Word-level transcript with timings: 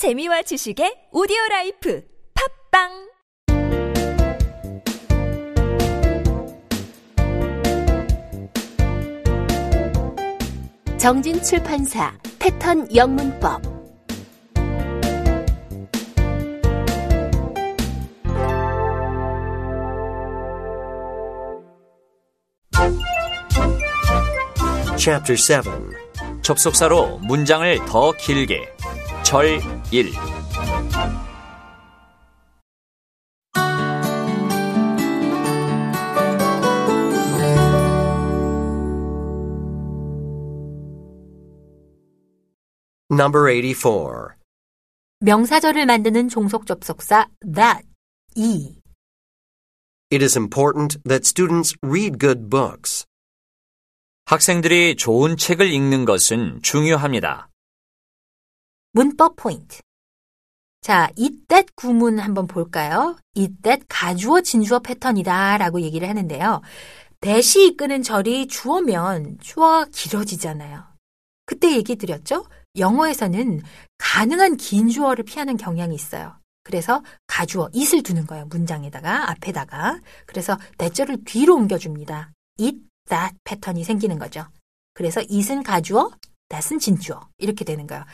재미와 0.00 0.40
지식의 0.40 1.08
오디오 1.12 1.36
라이프 1.50 2.02
팝빵! 2.72 2.88
정진 10.96 11.42
출판사 11.42 12.16
패턴 12.38 12.88
영문법. 12.96 13.60
Chapter 24.96 25.36
7 25.36 25.62
접속사로 26.40 27.18
문장을 27.18 27.84
더 27.84 28.12
길게. 28.12 28.80
절 29.22 29.60
1. 29.92 30.12
Number 43.10 43.44
84. 43.44 44.36
명사절을 45.18 45.86
만드는 45.86 46.28
종속 46.28 46.66
접속사 46.66 47.28
that 47.42 47.84
이 48.36 48.76
It 50.12 50.24
is 50.24 50.38
important 50.38 51.02
that 51.02 51.26
students 51.26 51.74
read 51.82 52.18
good 52.20 52.48
books. 52.48 53.06
학생들이 54.26 54.94
좋은 54.94 55.36
책을 55.36 55.68
읽는 55.72 56.04
것은 56.04 56.62
중요합니다. 56.62 57.49
문법 58.92 59.36
포인트. 59.36 59.80
자, 60.80 61.10
이때 61.14 61.64
구문 61.74 62.18
한번 62.18 62.46
볼까요? 62.46 63.16
이때 63.34 63.78
가주어 63.88 64.40
진주어 64.40 64.78
패턴이다 64.80 65.58
라고 65.58 65.80
얘기를 65.82 66.08
하는데요. 66.08 66.62
대시 67.20 67.66
이끄는 67.66 68.02
절이 68.02 68.48
주어면 68.48 69.38
주어가 69.40 69.86
길어지잖아요. 69.92 70.82
그때 71.44 71.76
얘기 71.76 71.96
드렸죠? 71.96 72.46
영어에서는 72.76 73.62
가능한 73.98 74.56
긴 74.56 74.88
주어를 74.88 75.24
피하는 75.24 75.56
경향이 75.56 75.94
있어요. 75.94 76.38
그래서 76.62 77.02
가주어 77.26 77.70
it을 77.74 78.02
두는 78.02 78.26
거예요. 78.26 78.46
문장에다가 78.46 79.30
앞에다가. 79.30 80.00
그래서 80.26 80.56
대절을 80.78 81.24
뒤로 81.24 81.56
옮겨줍니다. 81.56 82.32
it, 82.58 82.78
that 83.08 83.36
패턴이 83.44 83.84
생기는 83.84 84.18
거죠. 84.18 84.46
그래서 84.94 85.20
it은 85.20 85.62
가주어, 85.62 86.10
that은 86.50 86.78
진주어 86.78 87.28
이렇게 87.38 87.64
되는 87.64 87.86
거예요. 87.86 88.04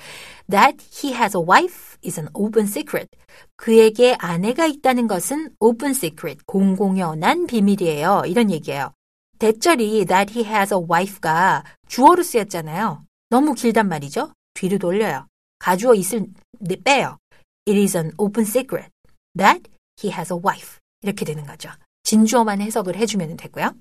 That 0.49 0.77
he 0.95 1.13
has 1.13 1.37
a 1.37 1.43
wife 1.43 1.99
is 2.05 2.21
an 2.21 2.29
open 2.35 2.67
secret. 2.67 3.09
그에게 3.57 4.15
아내가 4.21 4.67
있다는 4.67 5.09
것은 5.09 5.51
open 5.59 5.91
secret, 5.91 6.45
공공연한 6.47 7.47
비밀이에요. 7.49 8.23
이런 8.27 8.51
얘기예요. 8.53 8.93
대절이 9.39 10.05
that 10.05 10.33
he 10.39 10.47
has 10.47 10.73
a 10.73 10.81
wife가 10.89 11.65
주어로 11.89 12.23
쓰였잖아요. 12.23 13.03
너무 13.31 13.55
길단 13.55 13.89
말이죠. 13.89 14.33
뒤로 14.55 14.79
돌려요. 14.79 15.27
가주어 15.59 15.95
it을 15.95 16.27
네, 16.61 16.77
빼요. 16.77 17.19
It 17.67 17.81
is 17.81 17.97
an 17.97 18.13
open 18.19 18.47
secret 18.47 18.91
that 19.37 19.63
he 20.03 20.13
has 20.13 20.33
a 20.33 20.39
wife. 20.39 20.79
이렇게 21.03 21.25
되는 21.25 21.45
거죠. 21.47 21.71
진주어만 22.05 22.61
해석을 22.61 22.97
해주면 22.97 23.37
되고요. 23.37 23.75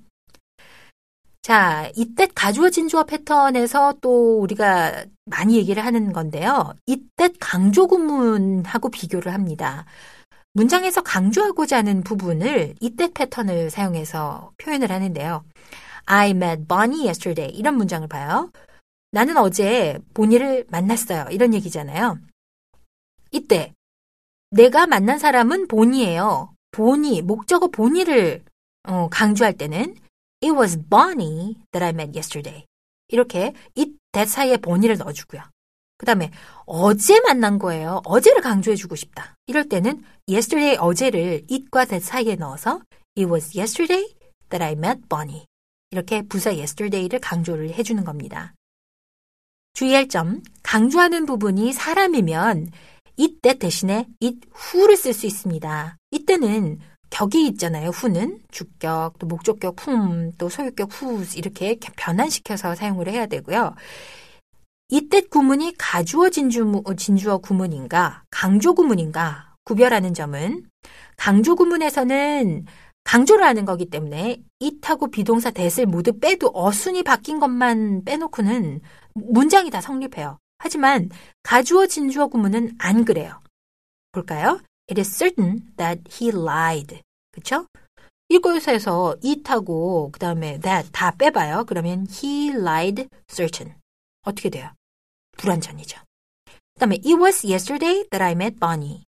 자, 1.46 1.92
이때 1.94 2.26
가주어 2.26 2.70
진주어 2.70 3.04
패턴에서 3.04 3.94
또 4.00 4.40
우리가 4.40 5.04
많이 5.26 5.56
얘기를 5.56 5.84
하는 5.84 6.12
건데요. 6.12 6.74
이때 6.86 7.28
강조 7.38 7.86
구문하고 7.86 8.88
비교를 8.88 9.32
합니다. 9.32 9.84
문장에서 10.54 11.02
강조하고자 11.02 11.76
하는 11.76 12.02
부분을 12.02 12.74
이때 12.80 13.12
패턴을 13.12 13.70
사용해서 13.70 14.54
표현을 14.58 14.90
하는데요. 14.90 15.44
I 16.06 16.30
met 16.30 16.66
Bonnie 16.66 17.04
yesterday. 17.04 17.56
이런 17.56 17.76
문장을 17.76 18.08
봐요. 18.08 18.50
나는 19.12 19.36
어제 19.36 20.00
보니를 20.14 20.66
만났어요. 20.68 21.26
이런 21.30 21.54
얘기잖아요. 21.54 22.18
이때 23.30 23.72
내가 24.50 24.88
만난 24.88 25.20
사람은 25.20 25.68
보니예요. 25.68 26.52
보니, 26.72 27.22
목적어 27.22 27.68
보니를 27.68 28.42
어, 28.88 29.08
강조할 29.12 29.52
때는 29.56 29.94
It 30.42 30.54
was 30.54 30.76
Bonnie 30.76 31.56
that 31.72 31.84
I 31.84 31.90
met 31.90 32.12
yesterday. 32.14 32.66
이렇게 33.08 33.54
it, 33.76 33.92
that 34.12 34.30
사이에 34.30 34.56
보니를 34.58 34.98
넣어주고요. 34.98 35.42
그 35.98 36.06
다음에 36.06 36.30
어제 36.66 37.20
만난 37.20 37.58
거예요. 37.58 38.02
어제를 38.04 38.42
강조해주고 38.42 38.96
싶다. 38.96 39.34
이럴 39.46 39.68
때는 39.68 40.04
yesterday 40.28 40.76
어제를 40.78 41.46
it과 41.50 41.86
that 41.86 42.04
사이에 42.04 42.36
넣어서 42.36 42.82
It 43.16 43.30
was 43.30 43.56
yesterday 43.56 44.14
that 44.50 44.62
I 44.62 44.72
met 44.72 45.08
Bonnie. 45.08 45.46
이렇게 45.90 46.22
부사 46.22 46.50
yesterday를 46.50 47.20
강조를 47.20 47.72
해주는 47.72 48.04
겁니다. 48.04 48.52
주의할 49.72 50.08
점, 50.08 50.42
강조하는 50.62 51.26
부분이 51.26 51.72
사람이면 51.72 52.70
이때 53.16 53.54
대신에 53.54 54.06
it 54.22 54.40
who를 54.54 54.96
쓸 54.96 55.14
수 55.14 55.26
있습니다. 55.26 55.96
이때는 56.10 56.80
격이 57.10 57.46
있잖아요. 57.48 57.90
who는 57.90 58.40
주격, 58.50 59.18
또 59.18 59.26
목적격 59.26 59.76
whom, 59.86 60.32
또 60.38 60.48
소유격 60.48 60.90
whose 60.92 61.38
이렇게 61.38 61.76
변환시켜서 61.96 62.74
사용을 62.74 63.08
해야 63.08 63.26
되고요. 63.26 63.74
이때 64.88 65.20
구문이 65.20 65.74
가주어 65.78 66.30
진주, 66.30 66.82
진주어 66.96 67.38
구문인가, 67.38 68.22
강조 68.30 68.74
구문인가 68.74 69.54
구별하는 69.64 70.14
점은 70.14 70.64
강조 71.16 71.56
구문에서는 71.56 72.66
강조를 73.02 73.44
하는 73.44 73.64
거기 73.64 73.86
때문에 73.86 74.42
it하고 74.60 75.10
비동사 75.10 75.50
that을 75.50 75.86
모두 75.86 76.18
빼도 76.18 76.50
어순이 76.52 77.02
바뀐 77.04 77.38
것만 77.38 78.04
빼놓고는 78.04 78.80
문장이 79.14 79.70
다 79.70 79.80
성립해요. 79.80 80.38
하지만 80.58 81.08
가주어 81.42 81.86
진주어 81.86 82.26
구문은 82.28 82.72
안 82.78 83.04
그래요. 83.04 83.40
볼까요? 84.12 84.60
It 84.88 85.00
is 85.00 85.10
certain 85.10 85.72
that 85.76 86.02
he 86.10 86.30
lied. 86.30 87.00
그쵸? 87.32 87.66
이곳에서 88.28 89.16
it하고 89.24 90.10
그 90.12 90.18
다음에 90.18 90.58
that 90.60 90.90
다 90.92 91.12
빼봐요. 91.12 91.64
그러면 91.64 92.06
he 92.10 92.50
lied 92.50 93.08
certain. 93.28 93.76
어떻게 94.22 94.50
돼요? 94.50 94.70
불완전이죠. 95.38 96.00
그 96.74 96.80
다음에 96.80 96.96
it 96.96 97.14
was 97.14 97.46
yesterday 97.46 98.04
that 98.10 98.22
I 98.22 98.32
met 98.32 98.58
Bonnie. 98.58 99.04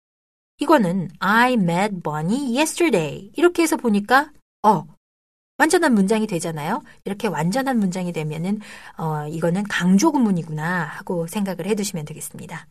이거는 0.59 1.11
I 1.19 1.55
met 1.55 2.03
Bonnie 2.03 2.57
yesterday. 2.57 3.31
이렇게 3.37 3.63
해서 3.63 3.77
보니까 3.77 4.31
어 4.63 4.85
완전한 5.59 5.95
문장이 5.95 6.27
되잖아요. 6.27 6.83
이렇게 7.05 7.29
완전한 7.29 7.79
문장이 7.79 8.13
되면은 8.13 8.61
어 8.99 9.27
이거는 9.29 9.65
강조 9.65 10.13
구문이구나 10.13 10.85
하고 10.85 11.27
생각을 11.27 11.67
해 11.67 11.75
두시면 11.75 12.05
되겠습니다. 12.05 12.67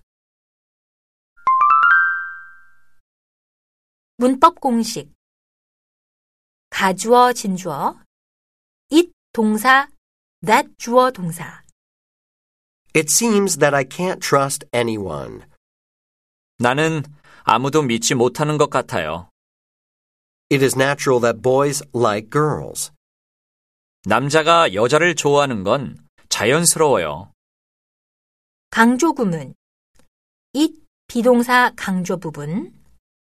문법 4.23 4.61
공식 4.61 5.11
가주어 6.69 7.33
진주어 7.33 7.99
it 8.89 9.11
동사 9.33 9.89
that 10.45 10.69
주어 10.77 11.11
동사 11.11 11.61
It 12.95 13.11
seems 13.11 13.57
that 13.57 13.75
I 13.75 13.83
can't 13.83 14.21
trust 14.21 14.65
anyone. 14.73 15.41
나는 16.57 17.03
아무도 17.43 17.81
믿지 17.81 18.15
못하는 18.15 18.57
것 18.57 18.69
같아요. 18.69 19.29
It 20.49 20.63
is 20.63 20.77
natural 20.77 21.19
that 21.19 21.41
boys 21.41 21.83
like 21.93 22.29
girls. 22.29 22.93
남자가 24.05 24.73
여자를 24.73 25.15
좋아하는 25.15 25.65
건 25.65 25.97
자연스러워요. 26.29 27.33
강조 28.69 29.11
구문 29.11 29.53
it 30.55 30.73
비동사 31.07 31.73
강조 31.75 32.17
부분 32.17 32.82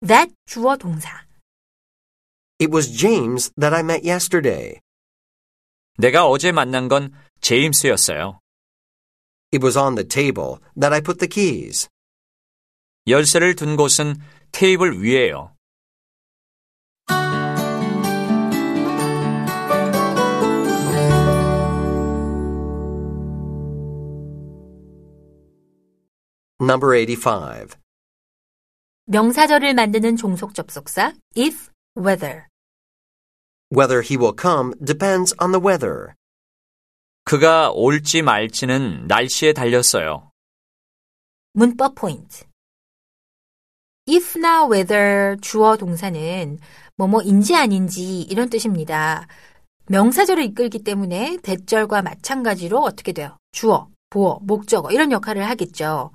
that 0.05 0.33
주어 0.45 0.77
동사 0.77 1.25
It 2.59 2.71
was 2.71 2.91
James 2.91 3.51
that 3.59 3.73
I 3.75 3.81
met 3.81 4.03
yesterday. 4.03 4.79
내가 5.97 6.27
어제 6.27 6.51
만난 6.51 6.87
건 6.87 7.13
제임스였어요. 7.41 8.39
It 9.53 9.63
was 9.63 9.77
on 9.77 9.95
the 9.95 10.07
table 10.07 10.57
that 10.79 10.93
I 10.93 11.01
put 11.01 11.19
the 11.19 11.27
keys. 11.29 11.87
열쇠를 13.07 13.55
둔 13.55 13.75
곳은 13.75 14.15
테이블 14.51 15.01
위에요. 15.01 15.55
Number 26.59 26.91
85. 26.91 27.77
명사절을 29.06 29.74
만드는 29.74 30.16
종속 30.16 30.54
접속사 30.54 31.14
if, 31.36 31.70
whether 31.96 32.46
Whether 33.74 34.02
he 34.02 34.16
will 34.16 34.34
come 34.38 34.74
depends 34.84 35.34
on 35.42 35.52
the 35.52 35.64
weather. 35.64 36.14
그가 37.24 37.70
올지 37.70 38.22
말지는 38.22 39.06
날씨에 39.06 39.52
달렸어요. 39.52 40.30
문법 41.54 41.94
포인트 41.94 42.44
if나 44.08 44.66
whether 44.66 45.36
주어 45.40 45.76
동사는 45.76 46.58
뭐뭐인지 46.96 47.54
아닌지 47.54 48.22
이런 48.22 48.50
뜻입니다. 48.50 49.26
명사절을 49.88 50.44
이끌기 50.44 50.80
때문에 50.80 51.38
대절과 51.42 52.02
마찬가지로 52.02 52.78
어떻게 52.78 53.12
돼요? 53.12 53.36
주어, 53.52 53.88
보어, 54.10 54.38
목적어 54.42 54.90
이런 54.90 55.12
역할을 55.12 55.48
하겠죠. 55.48 56.12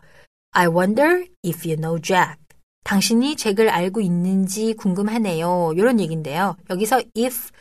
I 0.52 0.68
wonder 0.68 1.26
if 1.46 1.68
you 1.68 1.76
know 1.76 2.00
Jack. 2.02 2.47
당신이 2.88 3.36
잭을 3.36 3.70
알고 3.70 4.00
있는지 4.00 4.74
궁금하네요. 4.74 5.74
이런 5.76 6.00
얘기인데요. 6.00 6.56
여기서 6.70 7.02
if 7.18 7.52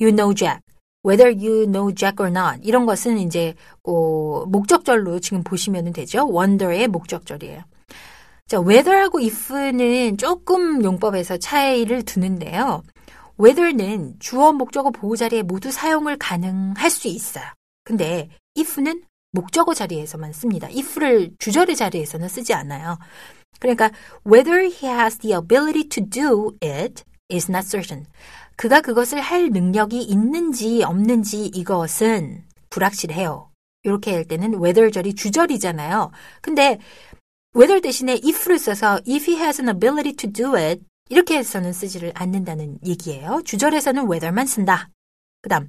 you 0.00 0.16
know 0.16 0.34
Jack, 0.34 0.62
whether 1.06 1.28
you 1.30 1.66
know 1.66 1.94
Jack 1.94 2.24
or 2.24 2.30
not 2.30 2.66
이런 2.66 2.86
것은 2.86 3.18
이제 3.18 3.54
어, 3.84 4.46
목적절로 4.46 5.20
지금 5.20 5.44
보시면 5.44 5.92
되죠. 5.92 6.26
wonder의 6.26 6.88
목적절이에요. 6.88 7.62
자, 8.46 8.60
whether하고 8.60 9.18
if는 9.18 10.16
조금 10.16 10.82
용법에서 10.82 11.36
차이를 11.36 12.02
두는데요. 12.04 12.82
whether는 13.38 14.14
주어, 14.20 14.52
목적어, 14.52 14.90
보호 14.90 15.16
자리에 15.16 15.42
모두 15.42 15.70
사용을 15.70 16.16
가능할 16.16 16.88
수 16.88 17.08
있어요. 17.08 17.44
근데 17.84 18.30
if는 18.56 19.02
목적어 19.32 19.74
자리에서만 19.74 20.32
씁니다. 20.32 20.68
if를 20.68 21.32
주절의 21.38 21.74
자리에서는 21.76 22.28
쓰지 22.28 22.54
않아요. 22.54 22.98
그러니까 23.58 23.90
whether 24.26 24.62
he 24.62 24.90
has 24.90 25.18
the 25.18 25.34
ability 25.34 25.88
to 25.88 26.04
do 26.08 26.52
it 26.62 27.02
is 27.30 27.50
not 27.50 27.66
certain. 27.66 28.06
그가 28.56 28.80
그것을 28.80 29.20
할 29.20 29.50
능력이 29.50 30.02
있는지 30.02 30.82
없는지 30.82 31.46
이것은 31.46 32.44
불확실해요. 32.70 33.50
이렇게 33.84 34.14
할 34.14 34.24
때는 34.24 34.62
whether절이 34.62 35.14
주절이잖아요. 35.14 36.10
근데 36.40 36.78
whether 37.56 37.80
대신에 37.80 38.20
if를 38.24 38.58
써서 38.58 39.00
if 39.08 39.30
he 39.30 39.36
has 39.40 39.60
an 39.60 39.68
ability 39.68 40.14
to 40.14 40.30
do 40.30 40.56
it 40.56 40.82
이렇게 41.08 41.38
해서는 41.38 41.72
쓰지를 41.72 42.12
않는다는 42.14 42.78
얘기예요. 42.86 43.42
주절에서는 43.44 44.04
whether만 44.04 44.46
쓴다. 44.46 44.88
그 45.40 45.48
다음 45.48 45.68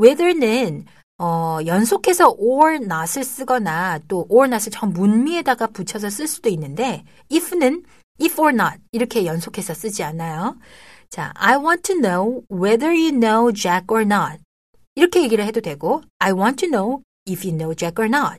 whether는 0.00 0.84
어, 1.18 1.58
연속해서 1.64 2.34
or 2.38 2.74
not을 2.74 3.24
쓰거나 3.24 4.00
또 4.06 4.26
or 4.28 4.46
not을 4.46 4.70
처음 4.70 4.92
문미에다가 4.92 5.68
붙여서 5.68 6.10
쓸 6.10 6.26
수도 6.26 6.48
있는데 6.50 7.04
if는 7.32 7.84
if 8.20 8.38
or 8.40 8.52
not 8.52 8.78
이렇게 8.92 9.24
연속해서 9.24 9.72
쓰지 9.74 10.02
않아요. 10.02 10.58
자, 11.08 11.32
I 11.36 11.56
want 11.56 11.82
to 11.82 12.00
know 12.00 12.42
whether 12.50 12.90
you 12.90 13.12
know 13.12 13.52
Jack 13.52 13.86
or 13.90 14.02
not. 14.02 14.42
이렇게 14.94 15.22
얘기를 15.22 15.44
해도 15.44 15.60
되고 15.60 16.02
I 16.18 16.32
want 16.32 16.56
to 16.56 16.68
know 16.68 17.02
if 17.28 17.46
you 17.46 17.56
know 17.56 17.74
Jack 17.74 18.02
or 18.02 18.08
not. 18.08 18.38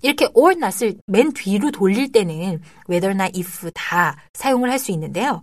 이렇게 0.00 0.28
or 0.34 0.56
not을 0.56 0.96
맨 1.06 1.32
뒤로 1.32 1.70
돌릴 1.70 2.10
때는 2.10 2.60
whether나 2.90 3.26
if 3.26 3.70
다 3.74 4.16
사용을 4.34 4.70
할 4.70 4.80
수 4.80 4.90
있는데요. 4.90 5.40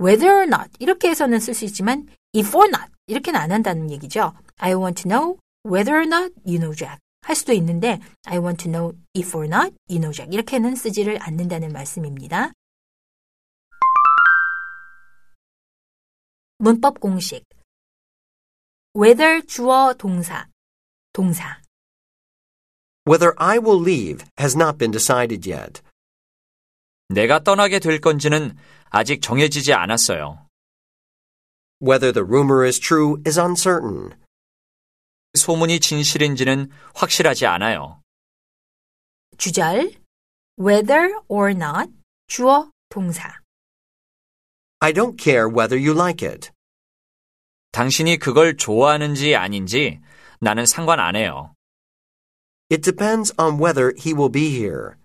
whether 0.00 0.32
or 0.32 0.44
not 0.44 0.70
이렇게 0.78 1.10
해서는 1.10 1.40
쓸 1.40 1.52
수 1.52 1.66
있지만 1.66 2.06
if 2.34 2.56
or 2.56 2.68
not 2.68 2.90
이렇게는 3.06 3.38
안 3.38 3.52
한다는 3.52 3.90
얘기죠. 3.90 4.32
I 4.56 4.74
want 4.74 5.02
to 5.02 5.08
know 5.10 5.36
whether 5.68 5.94
or 5.94 6.06
not 6.06 6.32
you 6.44 6.58
know 6.58 6.74
Jack 6.74 6.98
할 7.22 7.36
수도 7.36 7.52
있는데 7.52 8.00
I 8.24 8.38
want 8.38 8.64
to 8.64 8.70
know 8.70 8.96
if 9.14 9.36
or 9.36 9.46
not 9.46 9.74
you 9.88 10.00
know 10.00 10.12
Jack 10.12 10.32
이렇게는 10.32 10.74
쓰지를 10.74 11.18
않는다는 11.20 11.72
말씀입니다. 11.72 12.52
문법 16.58 16.98
공식 17.00 17.44
whether 18.96 19.44
주어 19.46 19.94
동사 19.94 20.48
동사 21.12 21.60
Whether 23.08 23.32
I 23.38 23.58
will 23.58 23.80
leave 23.80 24.22
has 24.38 24.54
not 24.54 24.76
been 24.76 24.90
decided 24.90 25.50
yet. 25.50 25.80
내가 27.08 27.38
떠나게 27.38 27.78
될 27.78 28.02
건지는 28.02 28.54
아직 28.90 29.22
정해지지 29.22 29.72
않았어요. 29.72 30.46
Whether 31.80 32.12
the 32.12 32.22
rumor 32.22 32.66
is 32.66 32.78
true 32.78 33.22
is 33.26 33.40
uncertain. 33.40 34.12
소문이 35.38 35.80
진실인지는 35.80 36.70
확실하지 36.94 37.46
않아요. 37.46 38.02
주절 39.38 39.92
whether 40.60 41.14
or 41.28 41.52
not 41.52 41.90
주어 42.26 42.70
동사 42.90 43.40
I 44.80 44.92
don't 44.92 45.16
care 45.18 45.48
whether 45.48 45.78
you 45.78 45.94
like 45.94 46.28
it. 46.28 46.50
당신이 47.72 48.18
그걸 48.18 48.56
좋아하는지 48.56 49.34
아닌지 49.34 50.00
나는 50.40 50.66
상관 50.66 51.00
안 51.00 51.16
해요. 51.16 51.54
It 52.70 52.82
depends 52.82 53.32
on 53.38 53.58
whether 53.60 53.94
he 53.98 54.12
will 54.12 54.30
be 54.30 54.48
here. 54.48 54.96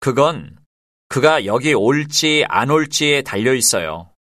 그건 0.00 0.58
그가 1.08 1.44
여기 1.44 1.74
올지 1.74 2.44
안 2.48 2.70
올지에 2.70 3.22
달려 3.22 3.54
있어요. 3.54 4.12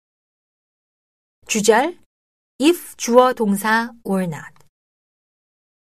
주절 1.46 1.98
if 2.60 2.96
주어 2.96 3.32
동사 3.32 3.92
or 4.04 4.24
not 4.24 4.49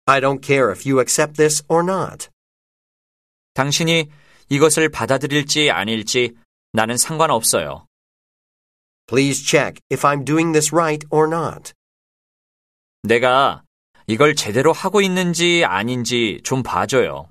I 0.09 0.21
don't 0.21 0.41
care 0.41 0.73
if 0.73 0.87
you 0.87 1.01
accept 1.01 1.35
this 1.37 1.63
or 1.69 1.85
not. 1.85 2.31
당신이 3.53 4.09
이것을 4.49 4.89
받아들일지 4.89 5.71
아닐지 5.71 6.33
나는 6.73 6.97
상관없어요. 6.97 7.87
Please 9.07 9.45
check 9.45 9.83
if 9.93 10.07
I'm 10.07 10.25
doing 10.25 10.53
this 10.53 10.75
right 10.75 11.07
or 11.11 11.27
not. 11.31 11.75
내가 13.03 13.65
이걸 14.07 14.35
제대로 14.35 14.73
하고 14.73 15.03
있는지 15.03 15.63
아닌지 15.67 16.41
좀 16.43 16.63
봐줘요. 16.63 17.31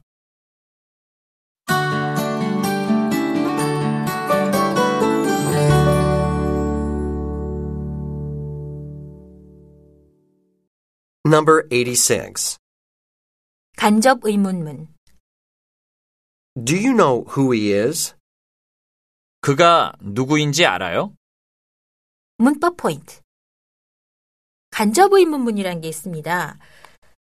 Number 11.26 11.68
86. 11.72 12.60
간접 13.78 14.20
의문문 14.24 14.88
Do 16.66 16.76
you 16.76 16.94
know 16.94 17.24
who 17.30 17.54
he 17.54 17.72
is? 17.72 18.16
그가 19.42 19.94
누구인지 20.02 20.66
알아요? 20.66 21.14
문법 22.38 22.78
포인트 22.78 23.22
간접 24.72 25.14
의문문이라는 25.14 25.82
게 25.82 25.88
있습니다. 25.88 26.60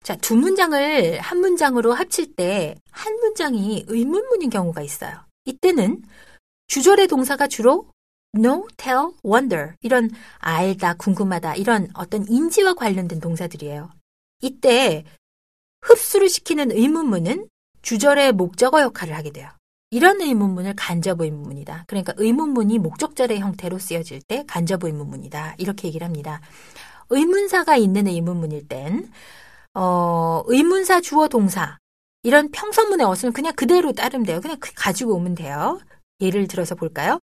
자, 0.03 0.15
두 0.17 0.35
문장을 0.35 1.19
한 1.19 1.39
문장으로 1.39 1.93
합칠 1.93 2.35
때 2.35 2.75
한 2.91 3.13
문장이 3.15 3.85
의문문인 3.87 4.49
경우가 4.49 4.81
있어요. 4.81 5.25
이때는 5.43 6.01
주절의 6.67 7.07
동사가 7.07 7.47
주로 7.47 7.89
know, 8.33 8.65
tell, 8.77 9.11
wonder 9.23 9.73
이런 9.81 10.09
알다, 10.39 10.95
궁금하다 10.95 11.55
이런 11.55 11.89
어떤 11.93 12.25
인지와 12.27 12.73
관련된 12.73 13.19
동사들이에요. 13.19 13.91
이때 14.41 15.03
흡수를 15.85 16.29
시키는 16.29 16.71
의문문은 16.71 17.47
주절의 17.81 18.33
목적어 18.33 18.81
역할을 18.81 19.15
하게 19.15 19.31
돼요. 19.31 19.49
이런 19.91 20.19
의문문을 20.19 20.75
간접 20.75 21.21
의문문이다. 21.21 21.85
그러니까 21.87 22.13
의문문이 22.17 22.79
목적절의 22.79 23.39
형태로 23.39 23.77
쓰여질 23.77 24.21
때 24.23 24.43
간접 24.47 24.83
의문문이다. 24.83 25.55
이렇게 25.59 25.87
얘기를 25.87 26.03
합니다. 26.05 26.41
의문사가 27.09 27.77
있는 27.77 28.07
의문문일 28.07 28.67
땐 28.67 29.11
어, 29.75 30.43
의문사 30.47 31.01
주어 31.01 31.27
동사 31.27 31.77
이런 32.23 32.49
평서문의 32.49 33.05
어순 33.05 33.31
그냥 33.31 33.53
그대로 33.55 33.93
따르면 33.93 34.25
돼요. 34.25 34.41
그냥 34.41 34.57
가지고 34.75 35.13
오면 35.13 35.35
돼요. 35.35 35.79
예를 36.19 36.47
들어서 36.47 36.73
볼까요? 36.73 37.19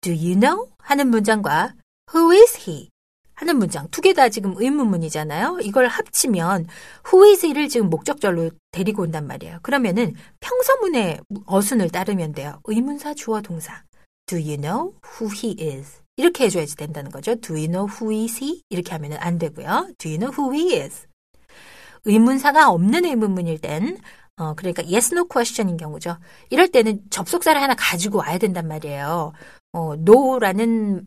Do 0.00 0.12
you 0.12 0.38
know? 0.38 0.70
하는 0.78 1.08
문장과 1.08 1.74
Who 2.14 2.32
is 2.32 2.70
he? 2.70 2.90
하는 3.36 3.58
문장 3.58 3.88
두 3.90 4.00
개 4.02 4.12
다 4.14 4.28
지금 4.28 4.54
의문문이잖아요. 4.56 5.60
이걸 5.62 5.86
합치면 5.86 6.66
who 7.06 7.30
is 7.30 7.44
he를 7.46 7.68
지금 7.68 7.88
목적절로 7.90 8.50
데리고 8.72 9.02
온단 9.02 9.26
말이에요. 9.26 9.58
그러면은 9.62 10.14
평서문의 10.40 11.20
어순을 11.46 11.90
따르면 11.90 12.32
돼요. 12.32 12.60
의문사 12.64 13.14
주어 13.14 13.40
동사. 13.42 13.82
Do 14.26 14.38
you 14.38 14.56
know 14.56 14.92
who 15.20 15.30
he 15.32 15.56
is? 15.60 16.00
이렇게 16.16 16.44
해줘야지 16.46 16.76
된다는 16.76 17.10
거죠. 17.10 17.34
Do 17.36 17.54
you 17.54 17.68
know 17.68 17.86
who 17.88 18.10
is 18.10 18.42
he? 18.42 18.62
이렇게 18.70 18.92
하면은 18.92 19.18
안 19.20 19.38
되고요. 19.38 19.90
Do 19.98 20.10
you 20.10 20.18
know 20.18 20.32
who 20.32 20.52
he 20.52 20.80
is? 20.80 21.06
의문사가 22.04 22.70
없는 22.70 23.04
의문문일 23.04 23.58
땐 23.60 23.98
어, 24.38 24.54
그러니까 24.54 24.82
yes, 24.82 25.14
no 25.14 25.26
question인 25.28 25.76
경우죠. 25.76 26.18
이럴 26.50 26.68
때는 26.68 27.00
접속사를 27.10 27.60
하나 27.60 27.74
가지고 27.74 28.18
와야 28.18 28.36
된단 28.38 28.68
말이에요. 28.68 29.32
어, 29.72 29.94
no라는 29.94 31.06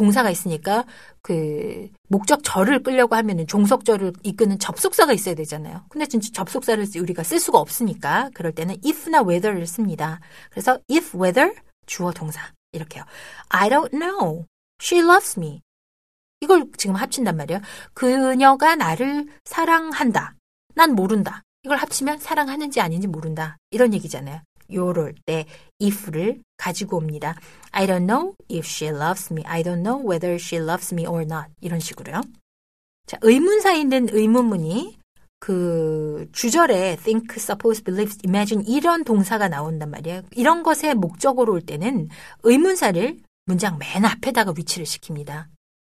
동사가 0.00 0.30
있으니까 0.30 0.86
그 1.20 1.90
목적절을 2.08 2.82
끌려고 2.82 3.16
하면은 3.16 3.46
종속절을 3.46 4.14
이끄는 4.22 4.58
접속사가 4.58 5.12
있어야 5.12 5.34
되잖아요. 5.34 5.84
근데 5.90 6.06
진짜 6.06 6.30
접속사를 6.32 6.86
우리가 6.98 7.22
쓸 7.22 7.38
수가 7.38 7.58
없으니까 7.58 8.30
그럴 8.32 8.52
때는 8.52 8.76
if나 8.82 9.24
whether를 9.28 9.66
씁니다. 9.66 10.20
그래서 10.48 10.78
if 10.90 11.14
whether 11.14 11.54
주어 11.84 12.12
동사 12.12 12.40
이렇게요. 12.72 13.04
I 13.50 13.68
don't 13.68 13.90
know. 13.90 14.46
She 14.80 15.04
loves 15.04 15.38
me. 15.38 15.60
이걸 16.40 16.64
지금 16.78 16.96
합친단 16.96 17.36
말이에요. 17.36 17.60
그녀가 17.92 18.76
나를 18.76 19.26
사랑한다. 19.44 20.34
난 20.74 20.94
모른다. 20.94 21.42
이걸 21.62 21.76
합치면 21.76 22.20
사랑하는지 22.20 22.80
아닌지 22.80 23.06
모른다. 23.06 23.58
이런 23.70 23.92
얘기잖아요. 23.92 24.40
요럴 24.72 25.14
때 25.26 25.46
if를 25.80 26.42
가지고 26.56 26.98
옵니다. 26.98 27.34
I 27.72 27.86
don't 27.86 28.06
know 28.06 28.34
if 28.50 28.66
she 28.66 28.90
loves 28.90 29.32
me. 29.32 29.42
I 29.46 29.62
don't 29.62 29.82
know 29.82 30.00
whether 30.06 30.34
she 30.34 30.62
loves 30.62 30.92
me 30.94 31.06
or 31.06 31.22
not. 31.22 31.48
이런 31.60 31.80
식으로요. 31.80 32.20
자, 33.06 33.18
의문사 33.22 33.72
있는 33.74 34.08
의문문이 34.10 34.98
그 35.40 36.28
주절에 36.32 36.96
think, 36.96 37.34
suppose, 37.38 37.82
believe, 37.82 38.14
imagine 38.26 38.64
이런 38.68 39.04
동사가 39.04 39.48
나온단 39.48 39.90
말이에요. 39.90 40.22
이런 40.32 40.62
것에 40.62 40.94
목적으로 40.94 41.54
올 41.54 41.62
때는 41.62 42.08
의문사를 42.42 43.18
문장 43.46 43.78
맨 43.78 44.04
앞에다가 44.04 44.52
위치를 44.56 44.84
시킵니다. 44.86 45.46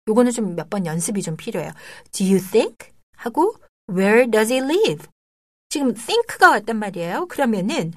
요거는 0.08 0.32
좀 0.32 0.54
몇 0.54 0.68
번 0.68 0.86
연습이 0.86 1.22
좀 1.22 1.36
필요해요. 1.36 1.72
Do 2.12 2.26
you 2.26 2.38
think? 2.40 2.76
하고 3.16 3.54
Where 3.88 4.30
does 4.30 4.52
he 4.52 4.62
live? 4.62 5.06
지금 5.68 5.94
think가 5.94 6.50
왔단 6.50 6.76
말이에요. 6.76 7.26
그러면은 7.26 7.92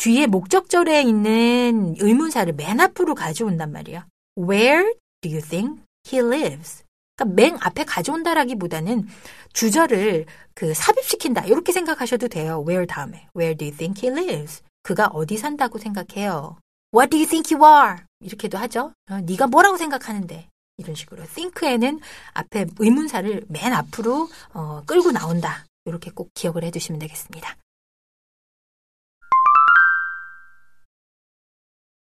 뒤에 0.00 0.26
목적절에 0.26 1.02
있는 1.02 1.94
의문사를 1.98 2.50
맨 2.54 2.80
앞으로 2.80 3.14
가져온단 3.14 3.70
말이에요. 3.70 4.02
Where 4.38 4.94
do 5.20 5.30
you 5.30 5.42
think 5.42 5.82
he 6.10 6.24
lives? 6.24 6.84
그러니까 7.16 7.34
맨 7.34 7.58
앞에 7.60 7.84
가져온다라기보다는 7.84 9.06
주절을 9.52 10.24
그 10.54 10.72
삽입시킨다 10.72 11.44
이렇게 11.44 11.72
생각하셔도 11.72 12.28
돼요. 12.28 12.64
Where 12.66 12.86
다음에 12.86 13.28
Where 13.36 13.54
do 13.54 13.66
you 13.66 13.76
think 13.76 14.08
he 14.08 14.10
lives? 14.10 14.62
그가 14.82 15.08
어디 15.08 15.36
산다고 15.36 15.76
생각해요? 15.76 16.56
What 16.94 17.10
do 17.10 17.18
you 17.18 17.28
think 17.28 17.54
you 17.54 17.62
are? 17.62 18.02
이렇게도 18.20 18.56
하죠. 18.56 18.94
어, 19.10 19.20
네가 19.20 19.48
뭐라고 19.48 19.76
생각하는데? 19.76 20.48
이런 20.78 20.94
식으로 20.94 21.24
think에는 21.26 22.00
앞에 22.32 22.68
의문사를 22.78 23.44
맨 23.48 23.74
앞으로 23.74 24.30
어, 24.54 24.82
끌고 24.86 25.12
나온다. 25.12 25.66
이렇게 25.84 26.10
꼭 26.10 26.30
기억을 26.32 26.64
해두시면 26.64 27.00
되겠습니다. 27.00 27.54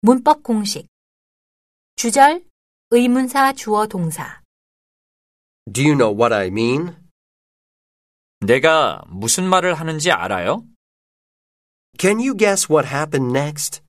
문법 0.06 0.42
공식 0.42 0.86
주절 1.96 2.44
의문사 2.90 3.54
주어 3.54 3.86
동사 3.86 4.42
Do 5.72 5.82
you 5.82 5.96
know 5.96 6.14
what 6.14 6.34
I 6.34 6.48
mean? 6.48 6.94
내가 8.40 9.02
무슨 9.06 9.48
말을 9.48 9.72
하는지 9.72 10.10
알아요? 10.10 10.66
Can 11.98 12.18
you 12.18 12.36
guess 12.36 12.70
what 12.70 12.86
happened 12.86 13.34
next? 13.34 13.80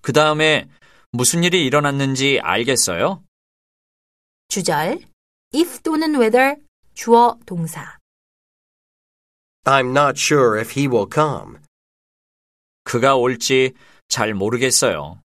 그 0.00 0.14
다음에 0.14 0.70
무슨 1.10 1.44
일이 1.44 1.66
일어났는지 1.66 2.40
알겠어요? 2.42 3.22
주절 4.48 5.00
if 5.54 5.82
또는 5.82 6.14
whether 6.14 6.56
주어 6.94 7.38
동사 7.44 7.98
I'm 9.64 9.90
not 9.90 10.18
sure 10.18 10.58
if 10.58 10.72
he 10.80 10.88
will 10.88 11.10
come. 11.12 11.58
그가 12.84 13.16
올지 13.16 13.74
잘 14.14 14.32
모르겠어요. 14.32 15.20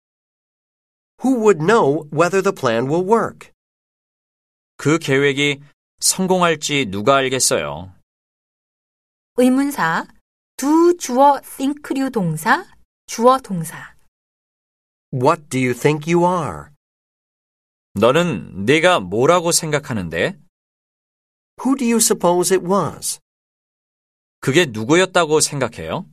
Who 1.24 1.36
would 1.44 1.60
know 1.64 2.10
whether 2.12 2.42
the 2.42 2.52
plan 2.52 2.90
will 2.90 3.08
work? 3.08 3.52
그 4.78 4.98
계획이 4.98 5.62
성공할지 6.00 6.88
누가 6.88 7.18
알겠어요. 7.18 7.94
의문사 9.36 10.08
두 10.58 10.98
주어 10.98 11.40
think류 11.40 12.10
동사 12.10 12.66
주어 13.06 13.38
동사 13.38 13.96
What 15.14 15.50
do 15.50 15.60
you 15.60 15.76
think 15.76 16.12
you 16.12 16.26
are? 16.26 16.72
너는 17.94 18.66
내가 18.66 19.00
뭐라고 19.00 19.52
생각하는데? 19.52 20.40
Who 21.64 21.76
do 21.78 21.86
you 21.86 21.98
suppose 21.98 22.58
it 22.58 22.66
was? 22.66 23.20
그게 24.40 24.66
누구였다고 24.66 25.42
생각해요? 25.42 26.08